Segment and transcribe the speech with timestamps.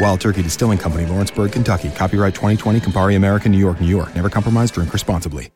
[0.00, 1.90] Wild Turkey Distilling Company, Lawrenceburg, Kentucky.
[1.90, 4.14] Copyright 2020, Campari American, New York, New York.
[4.14, 5.50] Never compromise, drink responsibly.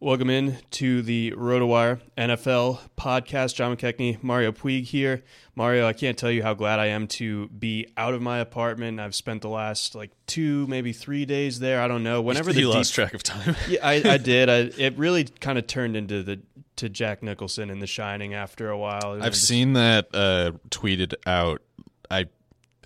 [0.00, 3.54] Welcome in to the RotoWire NFL podcast.
[3.54, 5.22] John McKechnie, Mario Puig here.
[5.54, 9.00] Mario, I can't tell you how glad I am to be out of my apartment.
[9.00, 11.80] I've spent the last like two, maybe three days there.
[11.80, 12.20] I don't know.
[12.20, 13.56] Whenever you the lost deep- track of time.
[13.68, 14.50] yeah, I, I did.
[14.50, 16.40] I, it really kind of turned into the
[16.76, 19.18] to Jack Nicholson in The Shining after a while.
[19.22, 21.62] I I've just- seen that uh, tweeted out.
[22.10, 22.26] I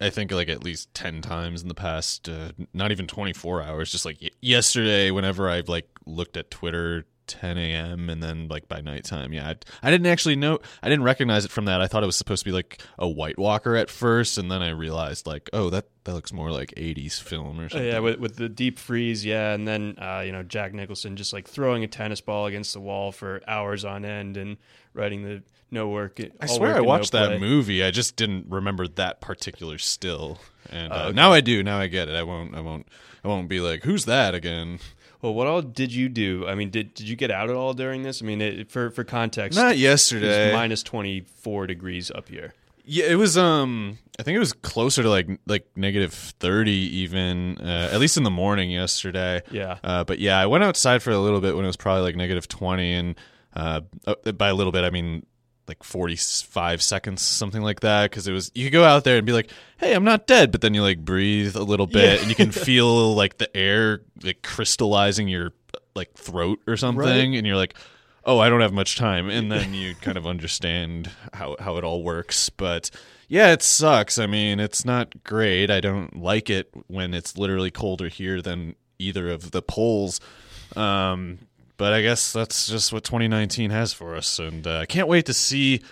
[0.00, 3.62] I think like at least ten times in the past, uh, not even twenty four
[3.62, 3.90] hours.
[3.92, 7.06] Just like y- yesterday, whenever I've like looked at Twitter.
[7.26, 8.08] 10 a.m.
[8.08, 9.34] and then like by nighttime.
[9.34, 10.60] Yeah, I, I didn't actually know.
[10.82, 11.78] I didn't recognize it from that.
[11.82, 14.62] I thought it was supposed to be like a White Walker at first, and then
[14.62, 17.86] I realized like, oh, that that looks more like 80s film or Oh, something.
[17.86, 21.34] yeah, with, with the deep freeze, yeah, and then uh, you know Jack Nicholson just
[21.34, 24.56] like throwing a tennis ball against the wall for hours on end and
[24.94, 26.20] writing the no work.
[26.40, 27.82] I swear I and no watched that movie.
[27.84, 30.38] I just didn't remember that particular still,
[30.70, 31.16] and uh, Oh, okay.
[31.16, 31.62] now I do.
[31.62, 32.16] Now I get it.
[32.16, 32.54] I won't.
[32.54, 32.86] I won't.
[33.24, 34.78] I won't be like, "Who's that again?"
[35.20, 36.46] Well, what all did you do?
[36.46, 38.22] I mean, did did you get out at all during this?
[38.22, 40.46] I mean, it, for for context, Not it yesterday.
[40.46, 42.54] was minus twenty four degrees up here.
[42.84, 43.36] Yeah, it was.
[43.36, 46.70] Um, I think it was closer to like like negative thirty,
[47.00, 49.42] even uh, at least in the morning yesterday.
[49.50, 49.78] Yeah.
[49.84, 52.16] Uh, but yeah, I went outside for a little bit when it was probably like
[52.16, 53.16] negative twenty, and
[53.54, 55.26] uh, uh, by a little bit I mean
[55.68, 58.10] like forty five seconds, something like that.
[58.10, 60.50] Because it was you could go out there and be like, "Hey, I'm not dead,"
[60.52, 64.00] but then you like breathe a little bit, and you can feel like the air
[64.22, 65.52] like crystallizing your
[65.94, 67.74] like throat or something, and you're like.
[68.24, 71.84] oh, I don't have much time, and then you kind of understand how how it
[71.84, 72.50] all works.
[72.50, 72.90] But
[73.26, 74.18] yeah, it sucks.
[74.18, 75.70] I mean, it's not great.
[75.70, 80.20] I don't like it when it's literally colder here than either of the poles.
[80.76, 81.38] Um,
[81.78, 85.24] but I guess that's just what 2019 has for us, and uh, I can't wait
[85.26, 85.82] to see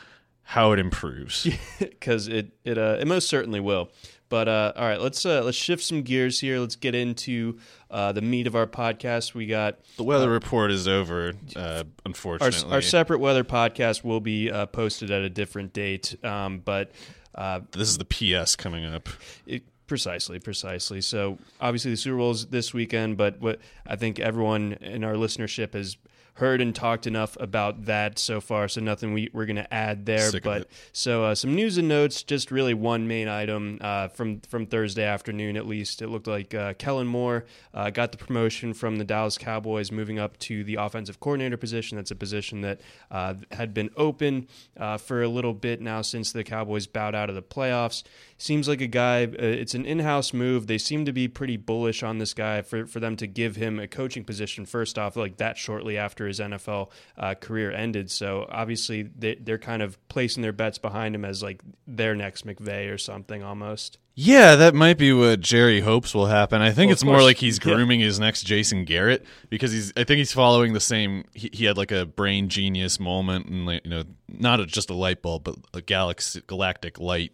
[0.42, 1.48] how it improves.
[1.78, 3.90] because it it uh, it most certainly will.
[4.28, 6.58] But uh, all right, let's uh, let's shift some gears here.
[6.58, 7.58] Let's get into
[7.90, 9.34] uh, the meat of our podcast.
[9.34, 12.72] We got The weather report is over, uh, our, unfortunately.
[12.72, 16.16] our separate weather podcast will be uh, posted at a different date.
[16.24, 16.90] Um, but
[17.36, 19.08] uh, this is the PS coming up.
[19.46, 21.00] it, precisely, precisely.
[21.00, 25.14] So obviously the Super Bowl is this weekend, but what I think everyone in our
[25.14, 25.96] listenership has
[26.36, 30.04] heard and talked enough about that so far, so nothing we, we're going to add
[30.06, 30.30] there.
[30.30, 34.40] Sick but so uh, some news and notes, just really one main item uh, from
[34.40, 36.02] from Thursday afternoon at least.
[36.02, 40.18] It looked like uh, Kellen Moore uh, got the promotion from the Dallas Cowboys, moving
[40.18, 41.96] up to the offensive coordinator position.
[41.96, 42.80] That's a position that
[43.10, 47.28] uh, had been open uh, for a little bit now since the Cowboys bowed out
[47.30, 48.02] of the playoffs.
[48.38, 49.24] Seems like a guy.
[49.24, 50.66] Uh, it's an in-house move.
[50.66, 53.78] They seem to be pretty bullish on this guy for for them to give him
[53.78, 58.10] a coaching position first off, like that shortly after his NFL uh, career ended.
[58.10, 62.46] So obviously they, they're kind of placing their bets behind him as like their next
[62.46, 63.98] McVay or something almost.
[64.18, 66.62] Yeah, that might be what Jerry hopes will happen.
[66.62, 67.74] I think Well, it's more like he's Yeah.
[67.74, 69.92] grooming his next Jason Garrett because he's.
[69.94, 71.24] I think he's following the same.
[71.34, 74.88] He, he had like a brain genius moment and like you know not a, just
[74.88, 77.32] a light bulb but a galaxy galactic light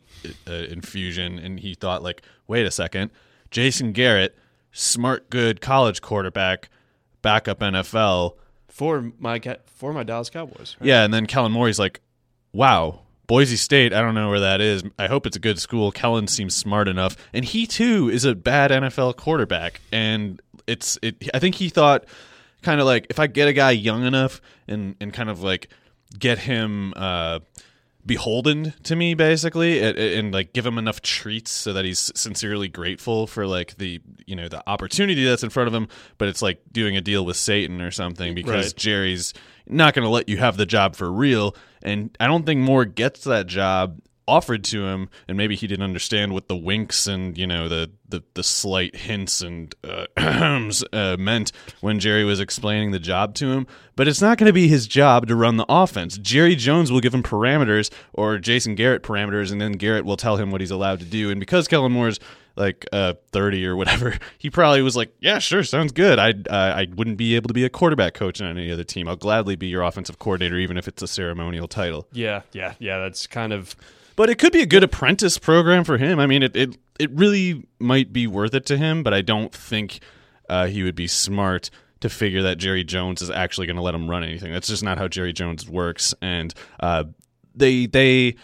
[0.49, 3.13] uh, infusion, and he thought like, wait a second,
[3.53, 4.37] Jason Garrett,
[4.73, 6.69] smart, good college quarterback,
[7.23, 8.35] backup NFL.
[8.73, 10.77] For my for my Dallas Cowboys.
[10.81, 10.87] right?
[10.87, 12.01] Yeah, and then Kellen Moore, he's like,
[12.55, 14.83] wow, Boise State, I don't know where that is.
[14.99, 15.93] I hope it's a good school.
[15.93, 17.17] Kellen seems smart enough.
[17.35, 19.83] And he, too, is a bad NFL quarterback.
[19.93, 22.07] And it's, it, I think he thought
[22.63, 25.69] kind of like, if I get a guy young enough and, and kind of like
[26.19, 27.41] get him, uh,
[28.05, 32.67] beholden to me basically and, and like give him enough treats so that he's sincerely
[32.69, 35.87] grateful for like the you know the opportunity that's in front of him
[36.19, 38.77] but it's like doing a deal with satan or something because Right.
[38.77, 39.33] jerry's
[39.69, 42.85] not going to let you have the job for real and i don't think moore
[42.85, 47.37] gets that job offered to him and maybe he didn't understand what the winks and
[47.37, 50.07] you know the the, the slight hints and uh,
[50.93, 53.67] uh, meant when jerry was explaining the job to him.
[53.95, 56.17] But it's not going to be his job to run the offense.
[56.17, 60.37] Jerry jones will give him parameters or jason garrett parameters and then garrett will tell
[60.37, 61.31] him what he's allowed to do.
[61.31, 62.21] And because kellen moore's
[62.55, 66.19] like uh 30 or whatever he probably was like yeah sure sounds good.
[66.19, 69.09] I uh, i wouldn't be able to be a quarterback coach on any other team.
[69.09, 72.07] I'll gladly be your offensive coordinator even if it's a ceremonial title.
[72.13, 72.99] Yeah, yeah, yeah.
[72.99, 73.75] That's kind of
[74.17, 76.19] but it could be a good apprentice program for him.
[76.19, 79.55] I mean, it it, it really might be worth it to him, but I don't
[79.55, 80.01] think
[80.49, 81.71] uh, he would be smart
[82.01, 84.53] to figure that Jerry Jones is actually going to let him run anything.
[84.53, 86.15] That's just not how Jerry Jones works.
[86.21, 87.05] And uh,
[87.55, 88.37] they they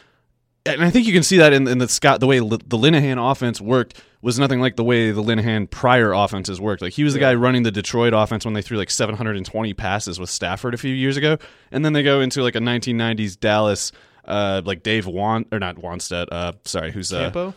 [0.65, 2.77] and I think you can see that in, in the Scott the way Li- the
[2.77, 6.83] Linehan offense worked was nothing like the way the Linehan prior offenses worked.
[6.83, 10.19] Like he was the guy running the Detroit offense when they threw like 720 passes
[10.19, 11.39] with Stafford a few years ago,
[11.71, 13.93] and then they go into like a 1990s Dallas.
[14.29, 16.27] Uh, like Dave Wan or not Wannstedt.
[16.31, 17.55] Uh, sorry, who's uh, Campo.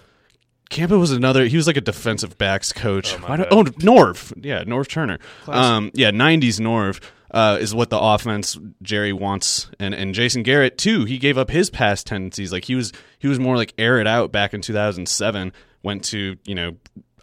[0.69, 1.45] Campo was another.
[1.45, 3.13] He was like a defensive backs coach.
[3.27, 4.33] Oh, do- oh, Norv.
[4.44, 5.19] Yeah, Norv Turner.
[5.47, 7.01] Um, yeah, '90s Norv
[7.31, 11.03] uh, is what the offense Jerry wants, and and Jason Garrett too.
[11.03, 12.53] He gave up his past tendencies.
[12.53, 15.51] Like he was he was more like air it out back in 2007.
[15.83, 16.77] Went to you know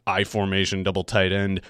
[0.06, 1.62] I formation, double tight end,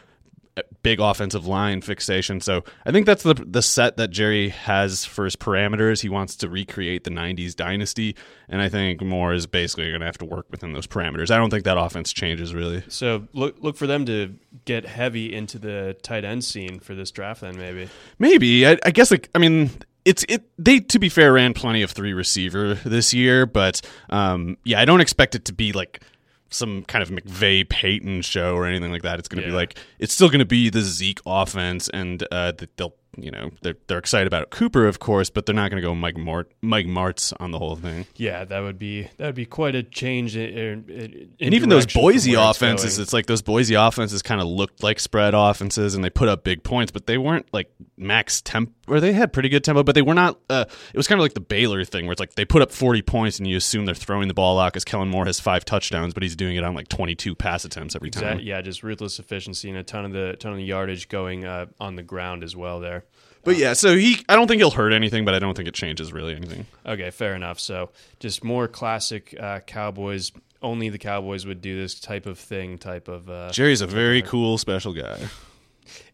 [0.82, 2.40] big offensive line fixation.
[2.40, 6.00] So I think that's the the set that Jerry has for his parameters.
[6.00, 8.16] He wants to recreate the '90s dynasty,
[8.48, 11.30] and I think Moore is basically going to have to work within those parameters.
[11.30, 12.82] I don't think that offense changes really.
[12.88, 14.34] So look look for them to
[14.64, 17.40] get heavy into the tight end scene for this draft.
[17.40, 17.88] Then maybe.
[18.18, 19.70] Maybe I, I guess like I mean.
[20.04, 20.48] It's it.
[20.56, 24.86] They to be fair ran plenty of three receiver this year, but um, yeah, I
[24.86, 26.02] don't expect it to be like
[26.50, 29.18] some kind of McVay Peyton show or anything like that.
[29.18, 29.52] It's going to Yeah.
[29.52, 33.50] be like it's still going to be the Zeke offense, and uh, they'll you know
[33.62, 36.50] they're they're excited about Cooper, of course, but they're not going to go Mike Mart
[36.60, 38.06] Mike Martz on the whole thing.
[38.16, 40.36] Yeah, that would be that would be quite a change.
[40.36, 44.22] In, in, in And even those Boise where it's offenses, it's like those Boise offenses
[44.22, 47.46] kind of looked like spread offenses, and they put up big points, but they weren't
[47.52, 50.38] like max temp, or they had pretty good tempo, but they were not.
[50.48, 52.70] Uh, it was kind of like the Baylor thing, where it's like they put up
[52.72, 55.64] forty points, and you assume they're throwing the ball out because Kellen Moore has five
[55.64, 58.40] touchdowns, but he's doing it on like twenty-two pass attempts every time.
[58.40, 61.66] Yeah, just ruthless efficiency and a ton of the ton of the yardage going uh,
[61.80, 63.04] on the ground as well there.
[63.44, 65.74] But yeah, so he, I don't think he'll hurt anything, but I don't think it
[65.74, 66.66] changes really anything.
[66.84, 67.58] Okay, fair enough.
[67.60, 67.90] So
[68.20, 70.32] just more classic uh, Cowboys.
[70.60, 72.78] Only the Cowboys would do this type of thing.
[72.78, 75.18] Type of uh, Jerry's a very cool special guy.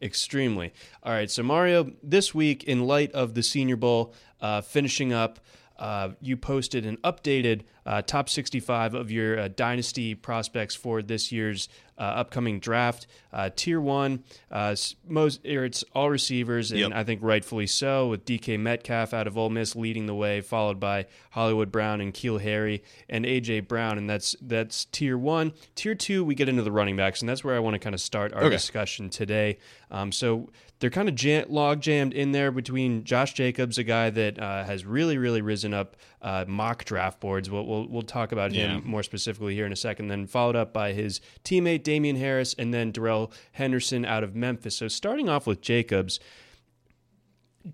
[0.02, 0.72] extremely.
[1.02, 5.40] All right, so Mario, this week in light of the Senior Bowl uh, finishing up,
[5.78, 11.32] uh, you posted an updated uh, top 65 of your uh, dynasty prospects for this
[11.32, 13.06] year's uh, upcoming draft.
[13.34, 14.22] Uh, tier one,
[14.52, 14.76] uh,
[15.08, 16.92] most it's all receivers, and Yep.
[16.94, 20.78] I think rightfully so, with DK Metcalf out of Ole Miss leading the way, followed
[20.78, 25.52] by Hollywood Brown and Keel Harry and AJ Brown, and that's that's tier one.
[25.74, 27.94] Tier two, we get into the running backs, and that's where I want to kind
[27.94, 28.50] of start our Okay.
[28.54, 29.58] discussion today.
[29.90, 30.48] Um, so
[30.80, 34.64] they're kind of jam- log jammed in there between Josh Jacobs, a guy that uh,
[34.64, 37.48] has really, really risen up uh, mock draft boards.
[37.50, 40.08] We'll, we'll, we'll talk about him more specifically here in a second.
[40.08, 44.76] Then followed up by his teammate Damien Harris and then Darrell Henderson out of Memphis.
[44.76, 46.20] So starting off with Jacobs,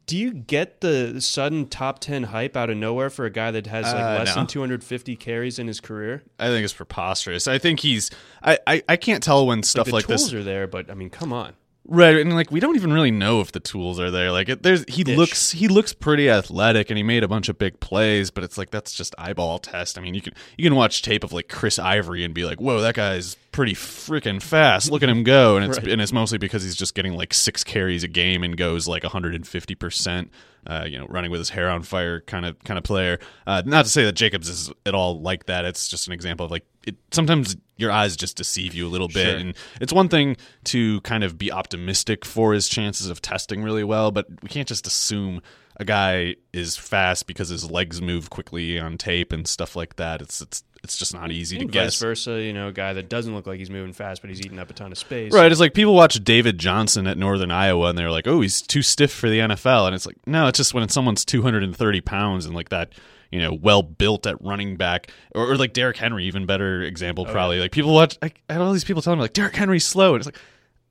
[0.07, 3.66] Do you get the sudden top 10 hype out of nowhere for a guy that
[3.66, 4.35] has like Uh, less no.
[4.42, 6.23] than 250 carries in his career?
[6.38, 7.49] I think it's preposterous.
[7.49, 8.09] I think he's.
[8.42, 10.35] I, I, I can't tell when stuff like tools this.
[10.35, 11.54] are there, but I mean, come on.
[11.93, 14.31] Right, and like we don't even really know if the tools are there.
[14.31, 17.59] Like it, there's he looks he looks pretty athletic and he made a bunch of
[17.59, 19.99] big plays, but it's like that's just eyeball test.
[19.99, 22.61] I mean, you can you can watch tape of like Chris Ivory and be like,
[22.61, 24.89] "Whoa, that guy's pretty freaking fast.
[24.89, 25.89] Look at him go." And it's Right.
[25.89, 29.03] and it's mostly because he's just getting like 6 carries a game and goes like
[29.03, 30.29] 150%.
[30.67, 33.19] Uh, you know, running with his hair on fire kind of kind of player.
[33.47, 35.65] Uh, not to say that Jacobs is at all like that.
[35.65, 39.09] It's just an example of like it, sometimes your eyes just deceive you a little
[39.09, 39.37] bit, Sure.
[39.37, 43.85] and it's one thing to kind of be optimistic for his chances of testing really
[43.85, 45.41] well, but we can't just assume
[45.79, 50.21] a guy is fast because his legs move quickly on tape and stuff like that.
[50.21, 52.01] It's it's it's just not easy to vice guess.
[52.01, 54.59] versa, you know, a guy that doesn't look like he's moving fast, but he's eating
[54.59, 55.31] up a ton of space.
[55.33, 58.61] Right, it's like people watch David Johnson at Northern Iowa and they're like, "Oh, he's
[58.63, 62.47] too stiff for the NFL," and it's like, no, it's just when someone's 230 pounds
[62.47, 62.93] and like that,
[63.31, 67.25] you know, well built at running back, or, or like Derrick Henry, even better example,
[67.25, 67.61] probably.
[67.61, 70.15] Like people watch, I, I had all these people telling me like Derrick Henry's slow,
[70.15, 70.39] and it's like,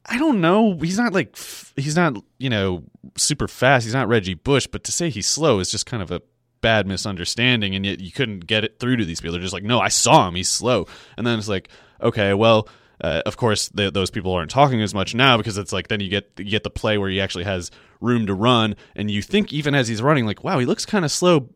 [0.05, 1.37] I don't know, he's not like
[1.75, 2.83] he's not you know
[3.17, 6.11] super fast, he's not Reggie Bush, but to say he's slow is just kind of
[6.11, 6.21] a
[6.61, 9.33] bad misunderstanding and yet you couldn't get it through to these people.
[9.33, 10.35] They're just like no i saw him.
[10.35, 10.87] He's slow.
[11.17, 11.69] And then it's like
[12.01, 12.67] okay well
[13.01, 15.99] uh, of course th those people aren't talking as much now because it's like then
[15.99, 19.21] you get you get the play where he actually has room to run and you
[19.21, 21.49] think even as he's running like wow he looks kind of slow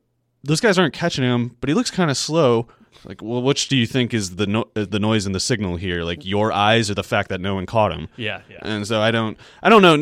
[0.44, 2.68] those guys aren't catching him but he looks kind of slow
[3.06, 5.76] like well which do you think is the no- uh, the noise and the signal
[5.78, 8.60] here like your eyes or the fact that no one caught him yeah, yeah.
[8.62, 9.94] and so I don't, I don't know.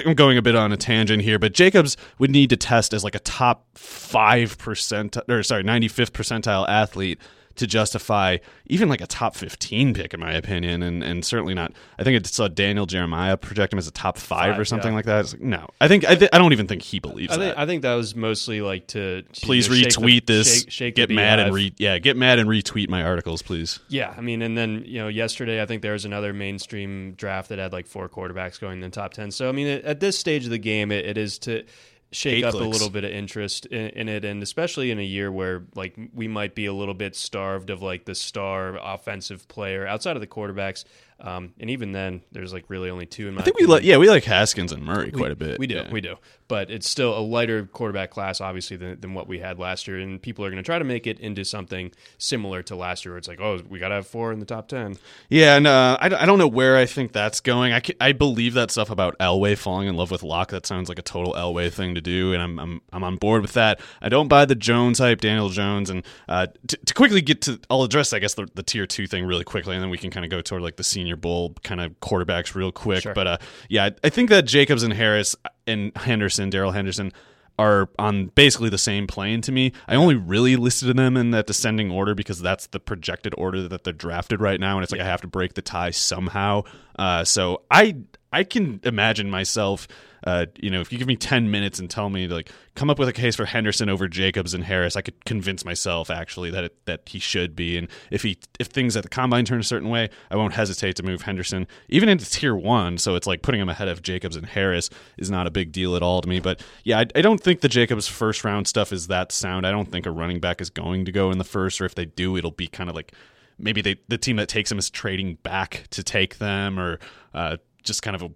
[0.00, 3.04] I'm going a bit on a tangent here, but Jacobs would need to test as
[3.04, 7.18] like a top five percent, or sorry, 95th percentile athlete
[7.56, 11.72] to justify even like a top 15 pick, in my opinion, and and certainly not.
[11.98, 14.92] I think I saw Daniel Jeremiah project him as a top five, Five, or something
[14.92, 14.96] yeah.
[14.96, 15.20] like that.
[15.20, 17.54] It's like, no, I think I, th- I don't even think he believes I think,
[17.54, 17.58] that.
[17.58, 20.62] I think that was mostly like to, to, Please know, the- retweet this.
[20.62, 23.80] shake, shake get mad and re yeah, get mad and retweet my articles, please.
[23.88, 27.48] Yeah, I mean, and then you know, yesterday I think there was another mainstream draft
[27.50, 29.30] that had like four quarterbacks going in the top ten.
[29.30, 31.64] So I mean, at at this stage of the game, it, it is to
[32.12, 35.04] shake Eight up a little bit of interest in, in it, and especially in a
[35.04, 39.46] year where like we might be a little bit starved of like the star offensive
[39.48, 40.84] player outside of the quarterbacks.
[41.20, 43.42] Um, and even then, there's like really only two in my.
[43.42, 45.58] I think we like yeah, we like Haskins and Murray quite a bit.
[45.58, 45.90] We do, yeah.
[45.90, 46.16] we do.
[46.48, 50.00] But it's still a lighter quarterback class, obviously, than, than what we had last year.
[50.00, 53.12] And people are going to try to make it into something similar to last year,
[53.12, 54.96] where it's like, oh, we got to have four in the top ten.
[55.28, 57.72] Yeah, and uh, I, I don't know where I think that's going.
[57.72, 60.50] I, I believe that stuff about Elway falling in love with Lock.
[60.50, 63.42] That sounds like a total Elway thing to do, and I'm I'm, I'm on board
[63.42, 63.80] with that.
[64.02, 67.60] I don't buy the Jones hype, Daniel Jones, and uh, t- to quickly get to,
[67.70, 70.10] I'll address I guess the, the tier two thing really quickly, and then we can
[70.10, 73.02] kind of go toward like the Senior Your bowl kind of quarterbacks real quick.
[73.02, 73.12] Sure.
[73.14, 73.38] But uh,
[73.68, 75.36] yeah, I, I think that Jacobs and Harris
[75.66, 77.12] and Henderson, Darrell Henderson.
[77.58, 79.72] Are on basically the same plane to me.
[79.86, 83.84] I only really listed them in that descending order because that's the projected order that
[83.84, 86.62] they're drafted right now, and it's like I have to break the tie somehow.
[86.98, 87.96] Uh, so I
[88.32, 89.88] I can imagine myself.
[90.22, 92.90] Uh, you know, if you give me ten minutes and tell me to like come
[92.90, 96.50] up with a case for Henderson over Jacobs and Harris, I could convince myself actually
[96.50, 97.78] that it, that he should be.
[97.78, 100.96] And if he if things at the combine turn a certain way, I won't hesitate
[100.96, 102.98] to move Henderson even into tier one.
[102.98, 105.96] So it's like putting him ahead of Jacobs and Harris is not a big deal
[105.96, 106.38] at all to me.
[106.38, 109.66] But yeah, I, I don't think the Jacobs first round stuff is that sound.
[109.66, 111.94] I don't think a running back is going to go in the first, or if
[111.94, 113.14] they do, it'll be kind of like
[113.58, 116.98] maybe they the team that takes them is trading back to take them, or
[117.32, 118.30] uh, just kind of a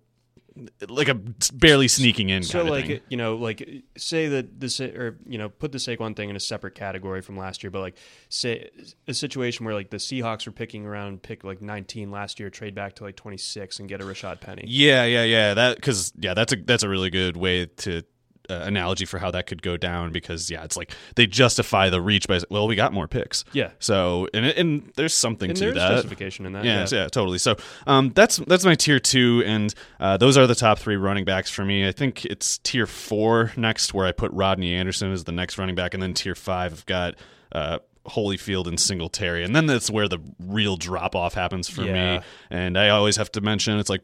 [0.88, 1.14] like a
[1.52, 3.00] barely sneaking in So kind of like thing.
[3.08, 6.40] you know like say that this or you know put the Saquon thing in a
[6.40, 7.96] separate category from last year, but like
[8.28, 8.70] say
[9.08, 12.74] a situation where like the Seahawks were picking around pick like 19 last year, trade
[12.74, 14.64] back to like 26 and get a Rashaad Penny.
[14.66, 15.54] Yeah, yeah, yeah.
[15.54, 18.02] That because yeah, that's a that's a really good way to
[18.50, 22.00] uh, analogy for how that could go down because yeah, it's like they justify the
[22.00, 23.44] reach by well, we got more picks.
[23.52, 23.70] Yeah.
[23.78, 25.90] So and and there's something And to there's that.
[25.90, 26.64] justification in that.
[26.64, 27.38] Yeah, yeah, totally.
[27.38, 31.24] So um, that's that's my tier two, and uh, those are the top three running
[31.24, 31.86] backs for me.
[31.88, 35.74] I think it's tier four next, where I put Rodney Anderson as the next running
[35.74, 37.14] back, and then tier five, I've got
[37.52, 42.18] uh, Holyfield and Singletary, and then that's where the real drop off happens for Yeah.
[42.18, 42.24] me.
[42.50, 44.02] And I always have to mention it's like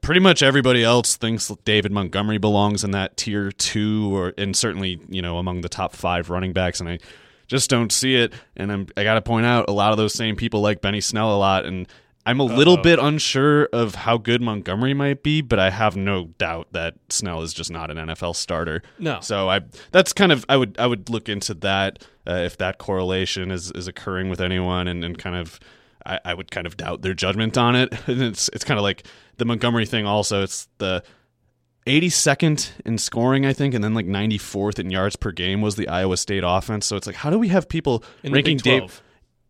[0.00, 5.00] pretty much everybody else thinks David Montgomery belongs in that tier two, or and certainly
[5.08, 6.98] you know among the top five running backs, and I
[7.46, 8.32] just don't see it.
[8.56, 11.00] And I'm, I got to point out a lot of those same people like Benny
[11.00, 11.86] Snell a lot, and
[12.26, 16.28] I'm a little bit unsure of how good Montgomery might be, but I have no
[16.38, 18.82] doubt that Snell is just not an NFL starter.
[18.98, 19.20] No.
[19.20, 19.60] so I
[19.90, 23.70] that's kind of I would I would look into that uh, if that correlation is
[23.72, 25.60] is occurring with anyone, and, and kind of.
[26.06, 27.92] I, I would kind of doubt their judgment on it.
[28.08, 29.06] And it's it's kind of like
[29.36, 30.06] the Montgomery thing.
[30.06, 31.02] Also, it's the
[31.86, 35.88] 82nd in scoring, I think, and then like 94th in yards per game was the
[35.88, 36.86] Iowa State offense.
[36.86, 39.02] So it's like, how do we have people In the ranking Dave?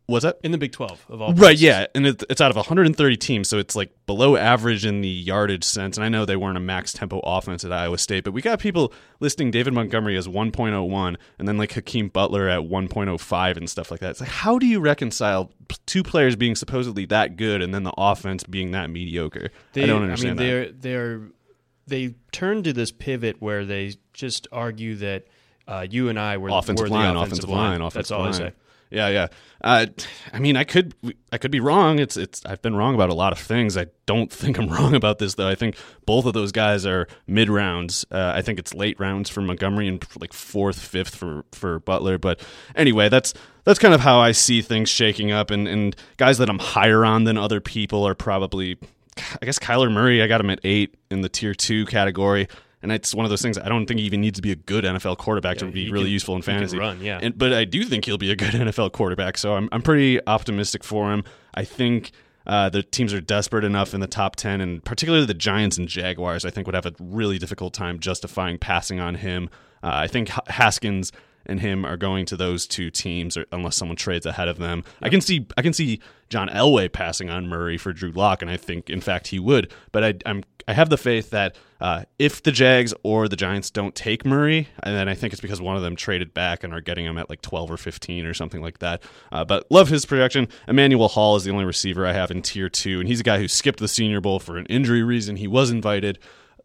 [0.06, 0.08] 12.
[0.08, 0.38] What's that?
[0.44, 1.62] in the Big 12 of all Right, places.
[1.62, 5.08] yeah, and it, it's out of 130 teams, so it's like below average in the
[5.08, 5.96] yardage sense.
[5.96, 8.58] And I know they weren't a max tempo offense at Iowa State, but we got
[8.58, 13.90] people listing David Montgomery as 1.01, and then like Hakeem Butler at 1.05 and stuff
[13.90, 14.10] like that.
[14.10, 15.50] It's like, how do you reconcile
[15.86, 19.50] two players being supposedly that good and then the offense being that mediocre?
[19.72, 21.20] They, I don't understand I mean, they're they're
[21.86, 25.24] they turned to this pivot where they just argue that
[25.66, 28.20] uh, you and I were offensive were the line, offensive, offensive line, offensive That's all
[28.20, 28.28] line.
[28.28, 28.52] I say.
[28.90, 29.28] Yeah, yeah.
[29.62, 29.86] Uh,
[30.32, 30.94] I mean, I could,
[31.32, 31.98] I could be wrong.
[31.98, 32.44] It's, it's.
[32.44, 33.76] I've been wrong about a lot of things.
[33.76, 35.48] I don't think I'm wrong about this, though.
[35.48, 35.76] I think
[36.06, 38.04] both of those guys are mid rounds.
[38.10, 42.18] Uh, I think it's late rounds for Montgomery and like fourth, fifth for for Butler.
[42.18, 42.40] But
[42.76, 45.50] anyway, that's that's kind of how I see things shaking up.
[45.50, 48.76] And and guys that I'm higher on than other people are probably,
[49.40, 50.22] I guess Kyler Murray.
[50.22, 52.48] I got him at eight in the tier two category.
[52.84, 53.58] And it's one of those things.
[53.58, 56.04] I don't think he even needs to be a good NFL quarterback to be really
[56.04, 56.78] can- useful in fantasy.
[56.78, 57.18] run, yeah.
[57.20, 59.36] And but I do think he'll be a good NFL quarterback.
[59.38, 61.24] So I'm I'm pretty optimistic for him.
[61.54, 62.12] I think
[62.46, 65.88] uh, the teams are desperate enough in the top ten, and particularly the Giants and
[65.88, 66.44] Jaguars.
[66.44, 69.48] I think would have a really difficult time justifying passing on him.
[69.82, 71.10] Uh, I think H- Haskins
[71.46, 74.84] and him are going to those two teams, or, unless someone trades ahead of them.
[75.02, 78.50] I can see I can see John Elway passing on Murray for Drew Lock, and
[78.50, 79.72] I think in fact he would.
[79.92, 83.70] But I, I'm I have the faith that uh, if the Jags or the Giants
[83.70, 86.72] don't take Murray, and then I think it's because one of them traded back and
[86.72, 89.02] are getting him at like 12 or 15 or something like that.
[89.30, 90.48] Uh, but love his projection.
[90.66, 93.38] Emanuel Hall is the only receiver I have in tier two, and he's a guy
[93.38, 95.36] who skipped the Senior Bowl for an injury reason.
[95.36, 96.18] He was invited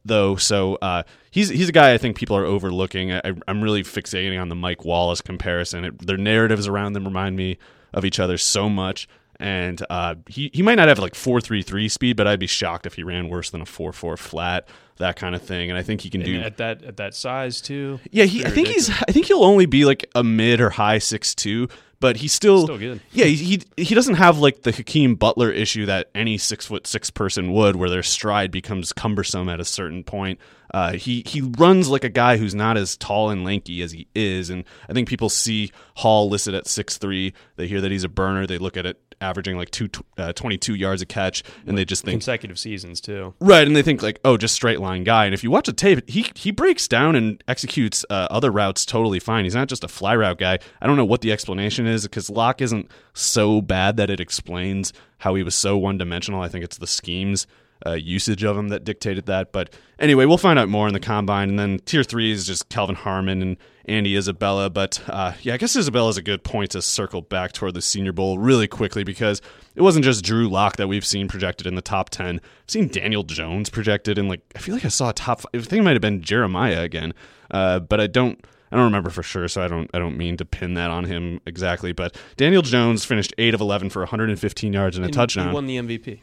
[0.10, 3.14] though, so uh, he's he's a guy I think people are overlooking.
[3.14, 5.86] I, I'm really fixating on the Mike Wallace comparison.
[5.86, 7.58] It, their narratives around them remind me
[7.94, 9.08] of each other so much.
[9.42, 12.48] And uh, he he might not have like four three three speed, but I'd be
[12.48, 15.70] shocked if he ran worse than a four four flat, that kind of thing.
[15.70, 18.02] And I think he can And do at that at that size too.
[18.12, 18.44] yeah, he.
[18.44, 18.90] I think he's.
[18.90, 22.64] I think he'll only be like a mid or high six two, but he's still
[22.64, 23.02] Still good.
[23.12, 26.88] Yeah, he, he he doesn't have like the Hakeem Butler issue that any six foot
[26.88, 30.40] six person would, where their stride becomes cumbersome at a certain point.
[30.74, 34.08] Uh, he he runs like a guy who's not as tall and lanky as he
[34.14, 37.34] is, and I think people see Hall listed at six three.
[37.56, 38.46] They hear that he's a burner.
[38.46, 42.04] They look at it averaging like two, uh, 22 yards a catch, and they just
[42.04, 43.34] think consecutive seasons too.
[43.40, 45.26] Right, and they think like, oh, just straight line guy.
[45.26, 48.86] And if you watch the tape, he he breaks down and executes uh, other routes
[48.86, 49.44] totally fine.
[49.44, 50.60] He's not just a fly route guy.
[50.82, 54.94] I don't know what the explanation is because Lock isn't so bad that it explains
[55.20, 56.42] how he was so one dimensional.
[56.42, 57.48] I think it's the schemes.
[57.86, 61.00] Uh, usage of him that dictated that, but anyway, we'll find out more in the
[61.00, 61.48] combine.
[61.50, 64.70] And then tier three is just Kelvin Harmon and Andy Isabella.
[64.70, 67.82] But uh, yeah, I guess Isabella is a good point to circle back toward the
[67.82, 69.42] Senior Bowl really quickly because
[69.76, 72.36] it wasn't just Drew Lock that we've seen projected in the top 10.
[72.36, 75.50] I've seen Daniel Jones projected in like, I feel like I saw a top five.
[75.54, 77.14] I think it might have been Jeremiah again,
[77.52, 78.44] uh, but I don't.
[78.72, 79.90] I don't remember for sure, so I don't.
[79.96, 81.92] I don't mean to pin that on him exactly.
[81.92, 85.48] But Daniel Jones finished eight of eleven for 115 yards and a And touchdown.
[85.48, 86.20] He won the MVP.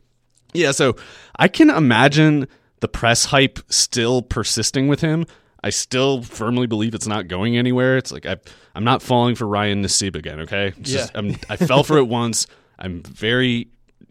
[0.52, 0.96] Yeah, so
[1.38, 2.48] I can imagine
[2.80, 5.26] the press hype still persisting with him.
[5.62, 7.96] I still firmly believe it's not going anywhere.
[7.96, 8.36] It's like I,
[8.74, 10.40] I'm not falling for Ryan Nassib again.
[10.40, 11.36] Okay, It's Yeah.
[11.48, 12.46] I fell for it once.
[12.78, 13.68] I'm very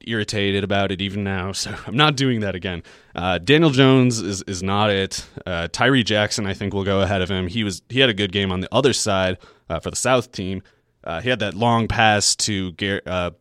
[0.08, 2.84] irritated about it even now, so I'm not doing that again.
[3.16, 5.26] Uh, Daniel Jones is is not it.
[5.46, 7.48] Uh, Tyree Jackson, I think, will go ahead of him.
[7.48, 9.38] He was he had a good game on the other side
[9.70, 10.62] uh, for the South team.
[11.04, 13.32] Uh, he had that long pass to Gar- uh,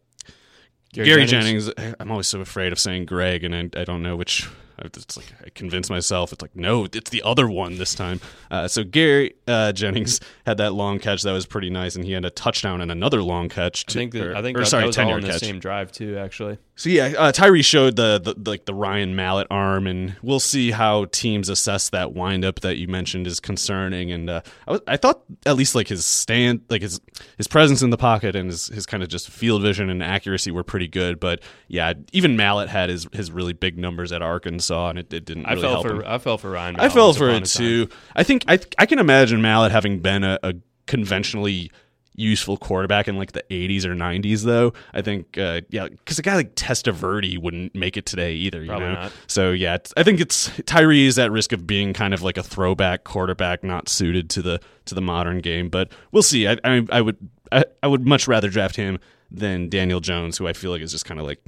[0.95, 1.71] Gary Gary, Jennings.
[1.75, 1.97] Jennings.
[2.01, 4.49] I'm always so afraid of saying Greg, and I, I don't know which.
[4.79, 6.33] It's like I convince myself.
[6.33, 8.21] It's like no, it's the other one this time.
[8.51, 12.13] Uh, so Gary uh, Jennings had that long catch that was pretty nice, and he
[12.13, 13.85] had a touchdown and another long catch.
[13.89, 15.41] I think that, or, I think or that, sorry, that was all in the catch.
[15.41, 16.19] same drive too.
[16.19, 20.41] Actually, So yeah, uh, Tyree showed the, the like the Ryan Mallett arm, and we'll
[20.41, 24.11] see how teams assess that windup that you mentioned is concerning.
[24.11, 27.01] And uh, I, was, I thought at least like his stand, like his
[27.37, 30.51] his presence in the pocket and his, his kind of just field vision and accuracy
[30.51, 31.21] were pretty good.
[31.21, 35.25] But yeah, even Mallett had his his really big numbers at Arkansas, and it, it
[35.25, 35.45] didn't.
[35.45, 36.03] Really I fell for him.
[36.07, 36.77] I fell for Ryan.
[36.77, 37.89] I fell for it too.
[38.15, 40.55] I think I I can imagine Mallett having been a, a
[40.87, 41.71] conventionally
[42.17, 46.23] useful quarterback in like the 80s or 90s though i think uh, yeah because a
[46.23, 49.13] guy like testaverde wouldn't make it today either you Probably know not.
[49.27, 52.37] so yeah it's, i think it's tyree is at risk of being kind of like
[52.37, 56.57] a throwback quarterback not suited to the to the modern game but we'll see i
[56.63, 57.17] i, I would
[57.51, 59.01] I, I would much rather draft him
[59.33, 61.41] than daniel jones who i feel like is just kind of like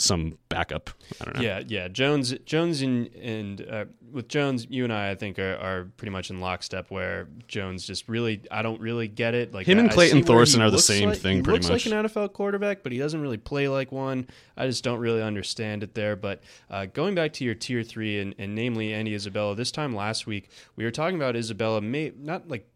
[0.00, 0.90] some backup.
[1.20, 1.42] I don't know.
[1.42, 1.88] Yeah, yeah.
[1.88, 6.10] Jones, Jones, and and uh, with Jones, you and I, I think are, are pretty
[6.12, 6.90] much in lockstep.
[6.90, 9.52] Where Jones just really, I don't really get it.
[9.52, 11.42] Like Him I- and Clayton see where he Thorson are the same like- thing He
[11.42, 11.86] pretty looks much.
[11.86, 14.26] like an NFL quarterback, but he doesn't really play like one.
[14.56, 16.16] I just don't really understand it there.
[16.16, 19.94] But uh, going back to your tier three, and, and namely Andy Isabella, this time
[19.94, 22.68] last week we were talking about Isabella, may, not like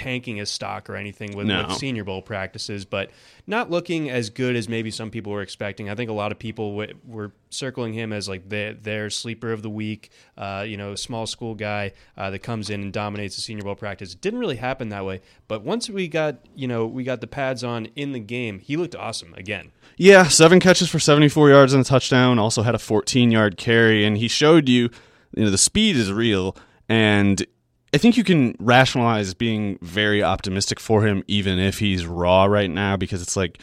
[0.00, 1.66] tanking his stock or anything with, No.
[1.68, 3.10] with Senior Bowl practices, but
[3.46, 5.90] not looking as good as maybe some people were expecting.
[5.90, 9.52] I think a lot of people w- were circling him as like their, their sleeper
[9.52, 13.36] of the week, uh, you know, small school guy uh, that comes in and dominates
[13.36, 14.14] the Senior Bowl practice.
[14.14, 17.26] It didn't really happen that way, but once we got, you know, we got the
[17.26, 19.72] pads on in the game, he looked awesome again.
[19.96, 22.38] Yeah, seven catches for 74 yards and a touchdown.
[22.38, 24.88] Also had a 14 yard carry, and he showed you,
[25.36, 26.56] you know, the speed is real,
[26.88, 27.44] and
[27.92, 32.70] I think you can rationalize being very optimistic for him, even if he's raw right
[32.70, 33.58] now, because it's like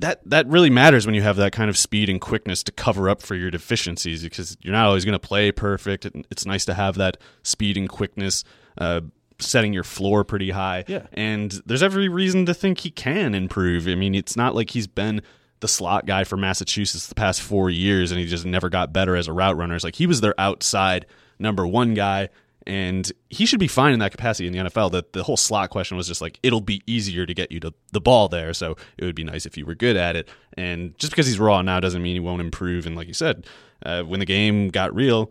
[0.00, 3.08] that that really matters when you have that kind of speed and quickness to cover
[3.08, 6.04] up for your deficiencies, because you're not always going to play perfect.
[6.30, 8.44] It's nice to have that speed and quickness.
[8.76, 9.02] Uh,
[9.40, 11.06] setting your floor pretty high Yeah.
[11.12, 14.86] and there's every reason to think he can improve i mean it's not like he's
[14.86, 15.22] been
[15.58, 19.16] the slot guy for Massachusetts the past four years, and he just never got better
[19.16, 19.74] as a route runner.
[19.74, 21.06] It's like he was their outside
[21.38, 22.28] number one guy,
[22.66, 24.92] and he should be fine in that capacity in the NFL.
[24.92, 27.74] That the whole slot question was just like it'll be easier to get you to
[27.92, 30.28] the ball there, so it would be nice if you were good at it.
[30.56, 32.86] And just because he's raw now doesn't mean he won't improve.
[32.86, 33.46] And like you said,
[33.84, 35.30] uh, when the game got real.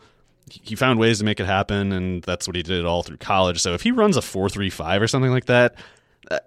[0.49, 3.61] He found ways to make it happen, and that's what he did all through college.
[3.61, 5.75] So if he runs a four three five or something like that,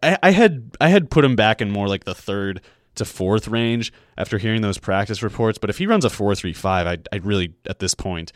[0.03, 2.61] I, I had I had put him back in more like the third
[2.97, 5.59] to fourth range after hearing those practice reports.
[5.59, 8.33] But if he runs a four three five, I I really at this point,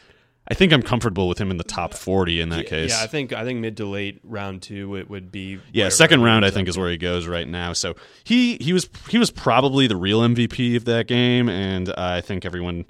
[0.50, 2.90] I think I'm comfortable with him in the top forty in that case.
[2.90, 5.60] Yeah, I think I think mid to late round two it would be.
[5.72, 7.72] Yeah, second round I think is where he goes right now.
[7.72, 12.20] So he he was he was probably the real MVP of that game, and I
[12.20, 12.86] think everyone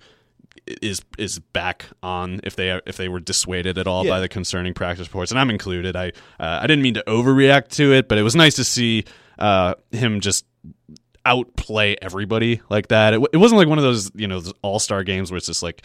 [0.82, 4.12] is is back on if they if they were dissuaded at all Yeah.
[4.12, 5.96] by the concerning practice reports, and I'm included.
[5.96, 9.04] I uh, I didn't mean to overreact to it, but it was nice to see
[9.38, 10.46] uh, him just
[11.26, 13.12] outplay everybody like that.
[13.12, 15.46] It, w- it wasn't like one of those you know all star games where it's
[15.46, 15.84] just like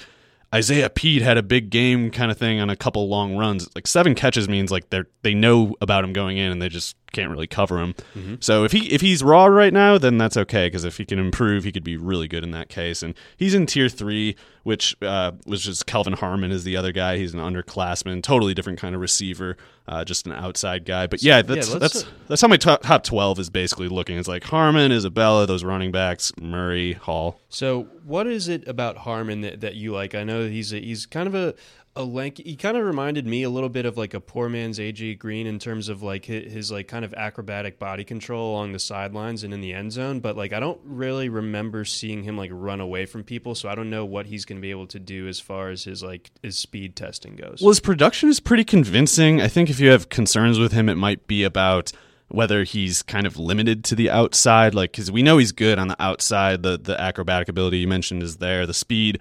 [0.56, 3.68] Isaiah Pete had a big game kind of thing on a couple long runs.
[3.76, 6.70] Like seven catches means like they are they know about him going in and they
[6.70, 7.96] just can't really cover him.
[8.40, 11.20] So if he if he's raw right now, then that's okay because if he can
[11.20, 13.02] improve, he could be really good in that case.
[13.04, 17.18] And he's in tier three, which uh, was just Kelvin Harmon is the other guy.
[17.18, 21.08] He's an underclassman, totally different kind of receiver, uh, just an outside guy.
[21.08, 24.18] But yeah, that's let's, that's uh, that's how my top, top twelve is basically looking.
[24.18, 27.40] It's like Harmon, Isabella, those running backs, Murray, Hall.
[27.50, 30.16] So, what is it about Harmon that, that you like?
[30.16, 31.56] I know he's a, he's kind of a
[31.96, 32.44] a lanky.
[32.44, 35.48] He kind of reminded me a little bit of like a poor man's AJ Green
[35.48, 39.44] in terms of like his, his like kind of acrobatic body control along the sidelines
[39.44, 40.20] and in the end zone.
[40.20, 43.56] But like I don't really remember seeing him like run away from people.
[43.56, 45.86] So I don't know what he's going to be able to do as far as
[45.86, 47.60] his like his speed testing goes.
[47.62, 49.42] Well, his production is pretty convincing.
[49.42, 51.94] I think if you have concerns with him, it might be about
[52.28, 54.74] whether he's kind of limited to the outside.
[54.76, 56.62] Like, because we know he's good on the outside.
[56.62, 58.66] The the acrobatic ability you mentioned is there.
[58.66, 59.20] The speed,